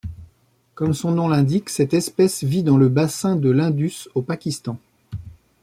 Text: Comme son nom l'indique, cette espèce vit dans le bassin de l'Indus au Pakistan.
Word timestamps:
Comme 0.73 0.95
son 0.95 1.11
nom 1.11 1.27
l'indique, 1.27 1.69
cette 1.69 1.93
espèce 1.93 2.43
vit 2.43 2.63
dans 2.63 2.77
le 2.77 2.89
bassin 2.89 3.35
de 3.35 3.51
l'Indus 3.51 4.07
au 4.15 4.23
Pakistan. 4.23 4.79